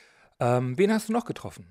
[0.40, 1.66] Ähm, wen hast du noch getroffen?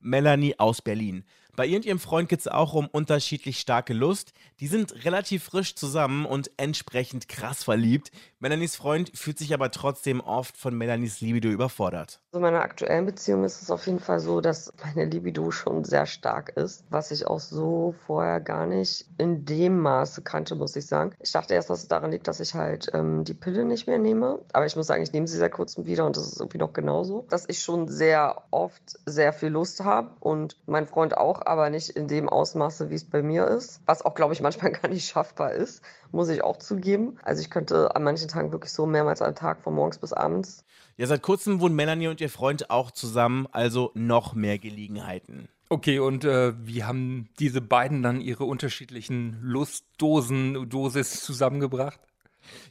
[0.00, 1.24] Melanie aus Berlin.
[1.56, 4.32] Bei ihr und ihrem Freund geht es auch um unterschiedlich starke Lust.
[4.60, 8.10] Die sind relativ frisch zusammen und entsprechend krass verliebt.
[8.38, 12.20] Melanies Freund fühlt sich aber trotzdem oft von Melanies Libido überfordert.
[12.32, 16.06] In meiner aktuellen Beziehung ist es auf jeden Fall so, dass meine Libido schon sehr
[16.06, 20.86] stark ist, was ich auch so vorher gar nicht in dem Maße kannte, muss ich
[20.86, 21.14] sagen.
[21.20, 23.98] Ich dachte erst, dass es daran liegt, dass ich halt ähm, die Pille nicht mehr
[23.98, 24.38] nehme.
[24.52, 26.72] Aber ich muss sagen, ich nehme sie seit kurzem wieder und das ist irgendwie noch
[26.72, 27.26] genauso.
[27.28, 31.90] Dass ich schon sehr oft sehr viel Lust habe und mein Freund auch, aber nicht
[31.90, 33.80] in dem Ausmaße, wie es bei mir ist.
[33.84, 35.82] Was auch, glaube ich, manchmal gar nicht schaffbar ist,
[36.12, 37.18] muss ich auch zugeben.
[37.22, 40.64] Also ich könnte an manchen Tagen wirklich so mehrmals am Tag von morgens bis abends.
[40.96, 45.48] Ja, seit kurzem wohnen Melanie und ihr Freund auch zusammen, also noch mehr Gelegenheiten.
[45.68, 52.00] Okay, und äh, wie haben diese beiden dann ihre unterschiedlichen Lustdosen, Dosis zusammengebracht?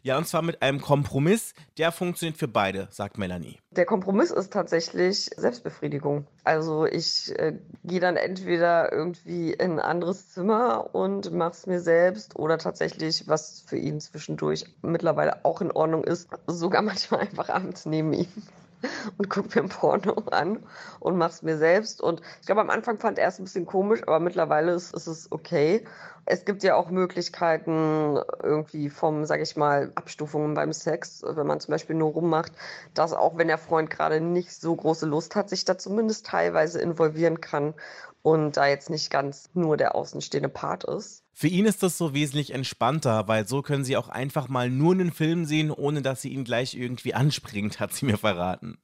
[0.03, 3.59] Ja, und zwar mit einem Kompromiss, der funktioniert für beide, sagt Melanie.
[3.71, 6.25] Der Kompromiss ist tatsächlich Selbstbefriedigung.
[6.43, 11.79] Also ich äh, gehe dann entweder irgendwie in ein anderes Zimmer und mache es mir
[11.79, 17.49] selbst oder tatsächlich, was für ihn zwischendurch mittlerweile auch in Ordnung ist, sogar manchmal einfach
[17.49, 18.27] abends neben ihm
[19.17, 20.63] und gucke mir ein Porno an
[20.99, 22.01] und mache es mir selbst.
[22.01, 25.07] Und ich glaube, am Anfang fand er es ein bisschen komisch, aber mittlerweile ist, ist
[25.07, 25.85] es okay.
[26.25, 31.59] Es gibt ja auch Möglichkeiten irgendwie vom, sage ich mal, Abstufungen beim Sex, wenn man
[31.59, 32.51] zum Beispiel nur rummacht,
[32.93, 36.79] dass auch wenn der Freund gerade nicht so große Lust hat, sich da zumindest teilweise
[36.81, 37.73] involvieren kann
[38.21, 41.23] und da jetzt nicht ganz nur der außenstehende Part ist.
[41.39, 44.91] Für ihn ist das so wesentlich entspannter, weil so können sie auch einfach mal nur
[44.91, 48.77] einen Film sehen, ohne dass sie ihn gleich irgendwie anspringt, hat sie mir verraten.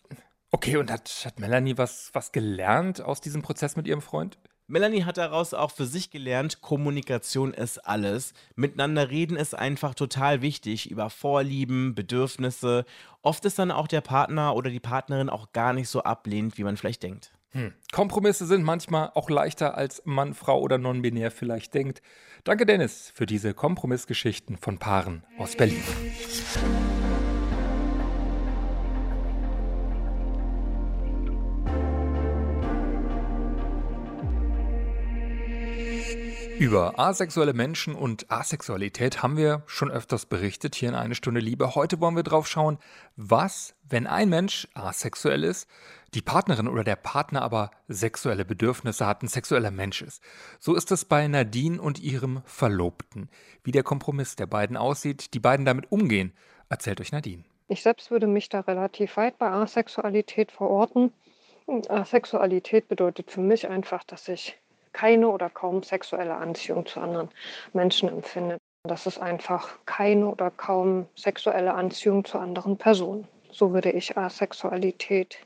[0.51, 4.37] Okay, und hat, hat Melanie was, was gelernt aus diesem Prozess mit ihrem Freund?
[4.67, 8.31] Melanie hat daraus auch für sich gelernt, Kommunikation ist alles.
[8.55, 12.85] Miteinander reden ist einfach total wichtig über Vorlieben, Bedürfnisse.
[13.21, 16.63] Oft ist dann auch der Partner oder die Partnerin auch gar nicht so ablehnend, wie
[16.63, 17.33] man vielleicht denkt.
[17.55, 17.71] Hm.
[17.93, 22.01] Kompromisse sind manchmal auch leichter, als Mann, Frau oder non-binär vielleicht denkt.
[22.43, 25.81] Danke, Dennis, für diese Kompromissgeschichten von Paaren aus Berlin.
[36.57, 41.75] Über asexuelle Menschen und Asexualität haben wir schon öfters berichtet hier in eine Stunde Liebe.
[41.75, 42.79] Heute wollen wir drauf schauen,
[43.17, 45.67] was, wenn ein Mensch asexuell ist,
[46.15, 50.23] die Partnerin oder der Partner aber sexuelle Bedürfnisse hat, ein sexueller Mensch ist.
[50.59, 53.29] So ist es bei Nadine und ihrem Verlobten.
[53.63, 56.33] Wie der Kompromiss der beiden aussieht, die beiden damit umgehen,
[56.69, 57.43] erzählt euch Nadine.
[57.67, 61.11] Ich selbst würde mich da relativ weit bei Asexualität verorten.
[61.89, 64.57] Asexualität bedeutet für mich einfach, dass ich
[64.93, 67.29] keine oder kaum sexuelle Anziehung zu anderen
[67.73, 68.59] Menschen empfindet.
[68.83, 73.27] Das ist einfach keine oder kaum sexuelle Anziehung zu anderen Personen.
[73.51, 75.39] So würde ich Asexualität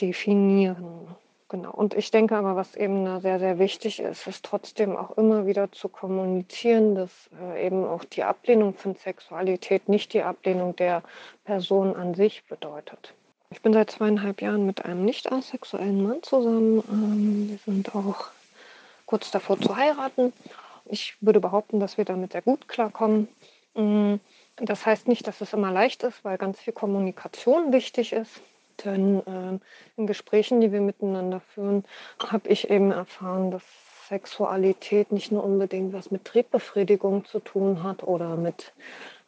[0.00, 1.08] definieren.
[1.52, 1.70] Genau.
[1.70, 5.70] Und ich denke aber, was eben sehr, sehr wichtig ist, ist trotzdem auch immer wieder
[5.70, 11.02] zu kommunizieren, dass äh, eben auch die Ablehnung von Sexualität nicht die Ablehnung der
[11.44, 13.12] Person an sich bedeutet.
[13.50, 16.82] Ich bin seit zweieinhalb Jahren mit einem nicht asexuellen Mann zusammen.
[16.90, 18.30] Ähm, wir sind auch
[19.04, 20.32] kurz davor zu heiraten.
[20.86, 23.28] Ich würde behaupten, dass wir damit sehr gut klarkommen.
[23.74, 24.14] Mm,
[24.56, 28.40] das heißt nicht, dass es immer leicht ist, weil ganz viel Kommunikation wichtig ist.
[28.84, 29.58] Denn äh,
[29.96, 31.84] in Gesprächen, die wir miteinander führen,
[32.18, 33.62] habe ich eben erfahren, dass
[34.08, 38.72] Sexualität nicht nur unbedingt was mit Triebbefriedigung zu tun hat oder mit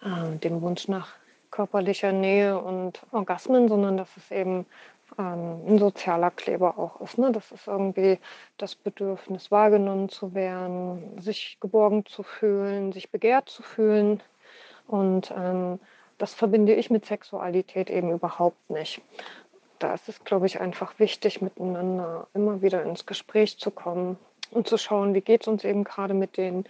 [0.02, 1.14] äh, dem Wunsch nach
[1.50, 4.66] körperlicher Nähe und Orgasmen, sondern dass es eben
[5.18, 7.18] ähm, ein sozialer Kleber auch ist.
[7.18, 7.30] Ne?
[7.32, 8.18] Das ist irgendwie
[8.58, 14.20] das Bedürfnis, wahrgenommen zu werden, sich geborgen zu fühlen, sich begehrt zu fühlen.
[14.88, 15.78] Und ähm,
[16.18, 19.00] das verbinde ich mit Sexualität eben überhaupt nicht.
[19.78, 24.18] Da ist es, glaube ich, einfach wichtig, miteinander immer wieder ins Gespräch zu kommen
[24.50, 26.64] und zu schauen, wie geht es uns eben gerade mit den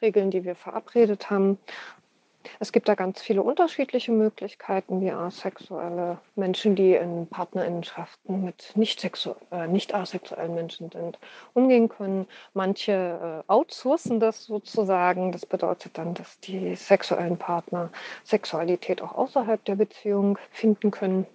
[0.00, 1.58] Regeln, die wir verabredet haben
[2.60, 9.04] es gibt da ganz viele unterschiedliche Möglichkeiten, wie asexuelle Menschen, die in Partnerinnenschaften mit nicht,
[9.50, 11.18] äh, nicht asexuellen Menschen sind,
[11.52, 12.26] umgehen können.
[12.52, 15.32] Manche äh, outsourcen das sozusagen.
[15.32, 17.90] Das bedeutet dann, dass die sexuellen Partner
[18.24, 21.26] Sexualität auch außerhalb der Beziehung finden können.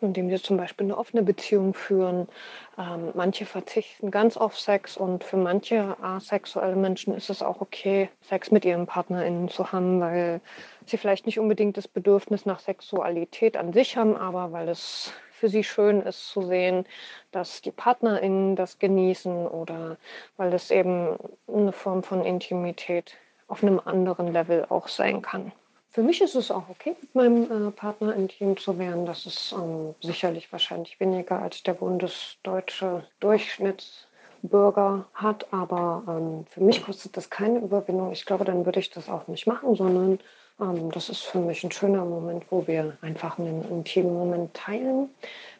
[0.00, 2.28] Indem sie zum Beispiel eine offene Beziehung führen.
[2.78, 8.08] Ähm, manche verzichten ganz auf Sex und für manche asexuelle Menschen ist es auch okay,
[8.22, 10.40] Sex mit ihren PartnerInnen zu haben, weil
[10.86, 15.48] sie vielleicht nicht unbedingt das Bedürfnis nach Sexualität an sich haben, aber weil es für
[15.48, 16.86] sie schön ist zu sehen,
[17.30, 19.98] dass die PartnerInnen das genießen oder
[20.36, 21.16] weil es eben
[21.48, 23.16] eine Form von Intimität
[23.48, 25.52] auf einem anderen Level auch sein kann.
[25.94, 29.06] Für mich ist es auch okay, mit meinem äh, Partner intim zu werden.
[29.06, 36.84] Das ist ähm, sicherlich wahrscheinlich weniger als der bundesdeutsche Durchschnittsbürger hat, aber ähm, für mich
[36.84, 38.10] kostet das keine Überwindung.
[38.10, 40.18] Ich glaube, dann würde ich das auch nicht machen, sondern
[40.56, 45.10] das ist für mich ein schöner Moment, wo wir einfach einen intimen Moment teilen.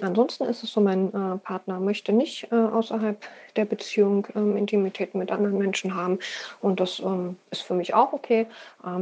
[0.01, 3.21] Ansonsten ist es so, mein äh, Partner möchte nicht äh, außerhalb
[3.57, 6.21] der Beziehung ähm, Intimität mit anderen Menschen haben.
[6.61, 8.47] Und das ähm, ist für mich auch okay.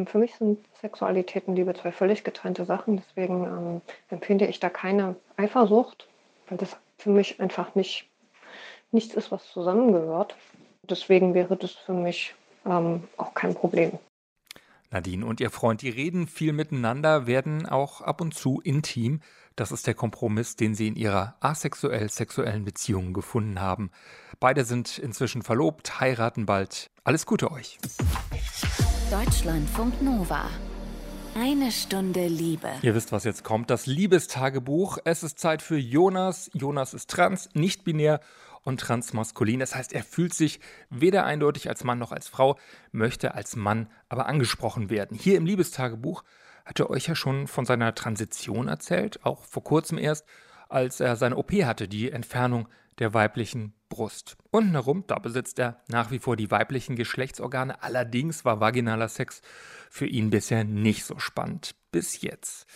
[0.07, 2.97] für mich sind Sexualität und Liebe zwei völlig getrennte Sachen.
[2.97, 6.09] Deswegen empfinde ich da keine Eifersucht,
[6.49, 8.09] weil das für mich einfach nicht
[8.93, 10.37] nichts ist, was zusammengehört.
[10.85, 13.99] Deswegen wäre das für mich auch kein Problem.
[14.93, 19.21] Nadine und ihr Freund, die reden viel miteinander, werden auch ab und zu intim.
[19.57, 23.91] Das ist der Kompromiss, den sie in ihrer asexuell-sexuellen Beziehung gefunden haben.
[24.41, 26.91] Beide sind inzwischen verlobt, heiraten bald.
[27.05, 27.79] Alles Gute euch.
[29.11, 30.49] Deutschlandfunk Nova.
[31.35, 32.69] Eine Stunde Liebe.
[32.83, 33.71] Ihr wisst, was jetzt kommt.
[33.71, 34.99] Das Liebestagebuch.
[35.05, 36.51] Es ist Zeit für Jonas.
[36.53, 38.21] Jonas ist trans, nicht binär
[38.63, 39.61] und transmaskulin.
[39.61, 42.59] Das heißt, er fühlt sich weder eindeutig als Mann noch als Frau,
[42.91, 45.17] möchte als Mann aber angesprochen werden.
[45.17, 46.23] Hier im Liebestagebuch
[46.65, 50.27] hat er euch ja schon von seiner Transition erzählt, auch vor kurzem erst,
[50.69, 54.37] als er seine OP hatte, die Entfernung der weiblichen Brust.
[54.51, 57.83] Unten herum, da besitzt er nach wie vor die weiblichen Geschlechtsorgane.
[57.83, 59.43] Allerdings war vaginaler Sex
[59.91, 61.75] für ihn bisher nicht so spannend.
[61.91, 62.67] Bis jetzt.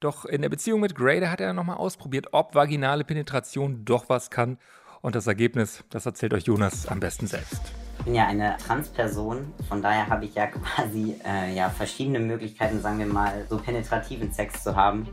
[0.00, 4.08] Doch in der Beziehung mit Gray, da hat er nochmal ausprobiert, ob vaginale Penetration doch
[4.08, 4.58] was kann
[5.02, 7.60] und das Ergebnis, das erzählt euch Jonas am besten selbst.
[7.98, 12.80] Ich bin ja eine Transperson, von daher habe ich ja quasi äh, ja, verschiedene Möglichkeiten,
[12.80, 15.06] sagen wir mal, so penetrativen Sex zu haben.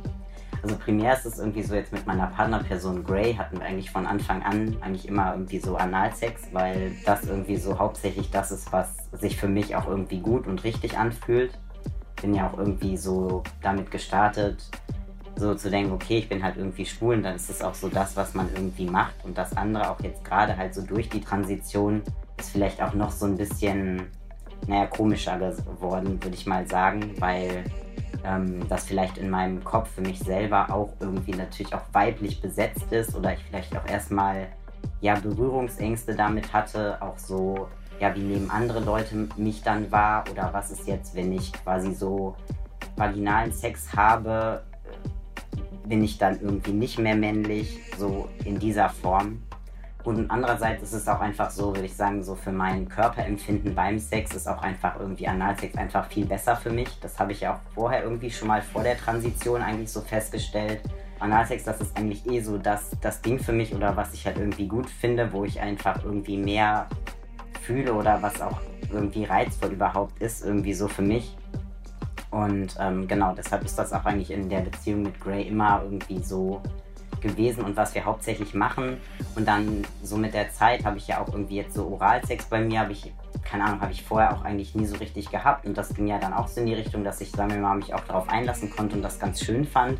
[0.63, 4.07] Also primär ist es irgendwie so jetzt mit meiner Partnerperson Gray hatten wir eigentlich von
[4.07, 8.95] Anfang an eigentlich immer irgendwie so Analsex, weil das irgendwie so hauptsächlich das ist, was
[9.11, 11.59] sich für mich auch irgendwie gut und richtig anfühlt.
[12.21, 14.63] Bin ja auch irgendwie so damit gestartet,
[15.35, 17.89] so zu denken, okay, ich bin halt irgendwie schwul und dann ist es auch so
[17.89, 19.15] das, was man irgendwie macht.
[19.23, 22.01] Und das andere auch jetzt gerade halt so durch die Transition
[22.37, 24.07] ist vielleicht auch noch so ein bisschen,
[24.67, 27.63] naja, komischer geworden, würde ich mal sagen, weil
[28.23, 32.91] ähm, das vielleicht in meinem Kopf für mich selber auch irgendwie natürlich auch weiblich besetzt
[32.91, 34.47] ist oder ich vielleicht auch erstmal
[35.01, 37.67] ja Berührungsängste damit hatte, auch so,
[37.99, 41.93] ja, wie nehmen andere Leute mich dann wahr oder was ist jetzt, wenn ich quasi
[41.93, 42.35] so
[42.95, 44.63] vaginalen Sex habe,
[45.87, 49.41] bin ich dann irgendwie nicht mehr männlich, so in dieser Form.
[50.03, 53.99] Und andererseits ist es auch einfach so, würde ich sagen, so für mein Körperempfinden beim
[53.99, 56.89] Sex ist auch einfach irgendwie Analsex einfach viel besser für mich.
[56.99, 60.81] Das habe ich ja auch vorher irgendwie schon mal vor der Transition eigentlich so festgestellt.
[61.19, 64.37] Analsex, das ist eigentlich eh so das, das Ding für mich oder was ich halt
[64.37, 66.87] irgendwie gut finde, wo ich einfach irgendwie mehr
[67.61, 68.59] fühle oder was auch
[68.91, 71.37] irgendwie reizvoll überhaupt ist, irgendwie so für mich.
[72.33, 76.17] Und ähm, genau, deshalb ist das auch eigentlich in der Beziehung mit Gray immer irgendwie
[76.17, 76.63] so
[77.21, 78.97] gewesen und was wir hauptsächlich machen.
[79.35, 82.59] Und dann so mit der Zeit habe ich ja auch irgendwie jetzt so Oralsex bei
[82.59, 85.67] mir, habe ich, keine Ahnung, habe ich vorher auch eigentlich nie so richtig gehabt.
[85.67, 87.75] Und das ging ja dann auch so in die Richtung, dass ich, sagen wir mal,
[87.75, 89.99] mich auch darauf einlassen konnte und das ganz schön fand.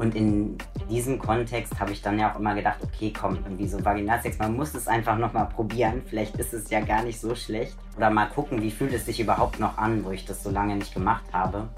[0.00, 0.56] Und in
[0.88, 4.56] diesem Kontext habe ich dann ja auch immer gedacht, okay, komm, irgendwie so Vaginalsex, man
[4.56, 6.00] muss es einfach nochmal probieren.
[6.06, 7.76] Vielleicht ist es ja gar nicht so schlecht.
[7.98, 10.74] Oder mal gucken, wie fühlt es sich überhaupt noch an, wo ich das so lange
[10.74, 11.68] nicht gemacht habe.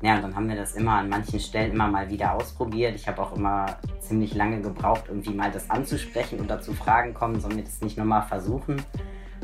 [0.00, 2.94] Ja, und dann haben wir das immer an manchen Stellen immer mal wieder ausprobiert.
[2.94, 3.66] Ich habe auch immer
[4.00, 7.98] ziemlich lange gebraucht, irgendwie mal das anzusprechen oder zu fragen, kommen, sollen wir das nicht
[7.98, 8.82] nochmal versuchen?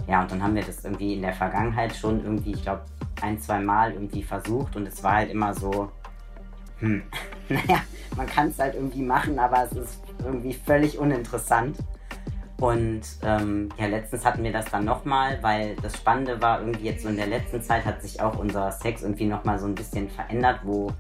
[0.08, 2.80] Ja, und dann haben wir das irgendwie in der Vergangenheit schon irgendwie, ich glaube,
[3.20, 5.92] ein, zwei Mal irgendwie versucht und es war halt immer so,
[6.78, 7.02] hm,
[7.66, 7.82] naja,
[8.16, 11.76] man kann es halt irgendwie machen, aber es ist irgendwie völlig uninteressant.
[12.58, 17.02] Und ähm, ja, letztens hatten wir das dann nochmal, weil das Spannende war, irgendwie jetzt
[17.02, 20.08] so in der letzten Zeit hat sich auch unser Sex irgendwie nochmal so ein bisschen
[20.08, 20.92] verändert, wo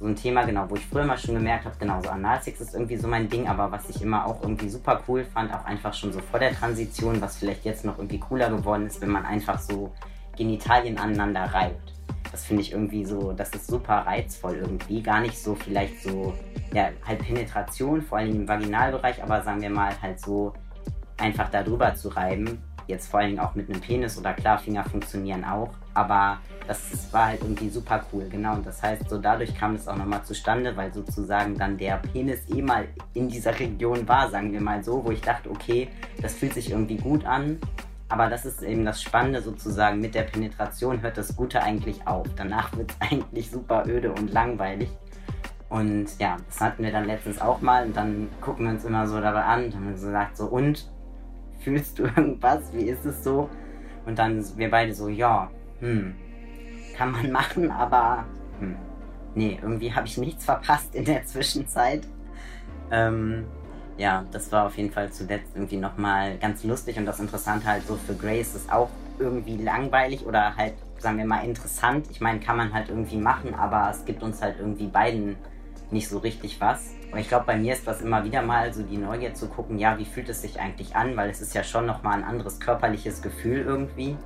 [0.00, 2.74] so ein Thema, genau, wo ich früher mal schon gemerkt habe, genau, so Analsex ist
[2.74, 5.94] irgendwie so mein Ding, aber was ich immer auch irgendwie super cool fand, auch einfach
[5.94, 9.24] schon so vor der Transition, was vielleicht jetzt noch irgendwie cooler geworden ist, wenn man
[9.24, 9.92] einfach so
[10.36, 11.95] Genitalien aneinander reibt.
[12.36, 15.00] Das finde ich irgendwie so, das ist super reizvoll irgendwie.
[15.00, 16.34] Gar nicht so vielleicht so,
[16.74, 20.52] ja, halt Penetration, vor allem im Vaginalbereich, aber sagen wir mal halt so
[21.16, 22.62] einfach da drüber zu reiben.
[22.88, 25.70] jetzt vor Dingen auch mit einem Penis oder klar, Finger funktionieren auch.
[25.94, 28.54] Aber das war halt irgendwie super cool, genau.
[28.54, 32.40] Und das heißt, so dadurch kam es auch nochmal zustande, weil sozusagen dann der Penis
[32.50, 35.88] eh mal in dieser Region war, sagen wir mal so, wo ich dachte, okay,
[36.20, 37.58] das fühlt sich irgendwie gut an.
[38.08, 40.00] Aber das ist eben das Spannende sozusagen.
[40.00, 42.26] Mit der Penetration hört das Gute eigentlich auf.
[42.36, 44.90] Danach wird es eigentlich super öde und langweilig.
[45.68, 49.06] Und ja, das hatten wir dann letztens auch mal und dann gucken wir uns immer
[49.08, 50.88] so dabei an und haben gesagt so, und?
[51.58, 52.72] Fühlst du irgendwas?
[52.72, 53.50] Wie ist es so?
[54.04, 55.50] Und dann wir beide so, ja,
[55.80, 56.14] hm,
[56.96, 58.24] kann man machen, aber
[58.60, 58.76] hm,
[59.34, 62.06] nee, irgendwie habe ich nichts verpasst in der Zwischenzeit.
[62.92, 63.46] Ähm,
[63.98, 67.86] ja, das war auf jeden Fall zuletzt irgendwie nochmal ganz lustig und das Interessante halt
[67.86, 72.06] so für Grace ist auch irgendwie langweilig oder halt, sagen wir mal, interessant.
[72.10, 75.36] Ich meine, kann man halt irgendwie machen, aber es gibt uns halt irgendwie beiden
[75.90, 76.90] nicht so richtig was.
[77.12, 79.78] Und ich glaube, bei mir ist das immer wieder mal so die Neugier zu gucken,
[79.78, 82.60] ja, wie fühlt es sich eigentlich an, weil es ist ja schon nochmal ein anderes
[82.60, 84.16] körperliches Gefühl irgendwie.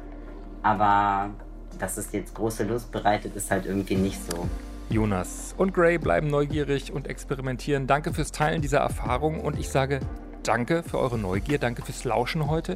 [0.62, 1.30] Aber
[1.78, 4.48] dass es jetzt große Lust bereitet, ist halt irgendwie nicht so.
[4.90, 7.86] Jonas und Gray bleiben neugierig und experimentieren.
[7.86, 10.00] Danke fürs Teilen dieser Erfahrung und ich sage
[10.42, 12.74] danke für eure Neugier, danke fürs Lauschen heute.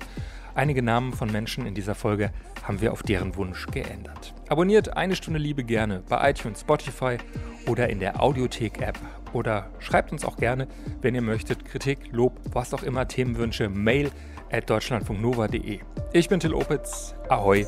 [0.54, 2.30] Einige Namen von Menschen in dieser Folge
[2.62, 4.32] haben wir auf deren Wunsch geändert.
[4.48, 7.18] Abonniert eine Stunde Liebe gerne bei iTunes, Spotify
[7.66, 8.98] oder in der Audiothek-App.
[9.32, 10.68] Oder schreibt uns auch gerne,
[11.02, 14.12] wenn ihr möchtet, Kritik, Lob, was auch immer, Themenwünsche, mail
[14.52, 15.80] at deutschlandfunknova.de.
[16.12, 17.16] Ich bin Till Opitz.
[17.28, 17.66] Ahoi.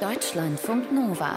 [0.00, 1.36] Deutschlandfunk Nova.